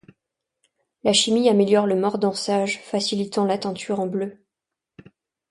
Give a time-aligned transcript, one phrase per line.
[1.03, 4.43] La chimie améliore le mordançage, facilitant la teinture en bleu.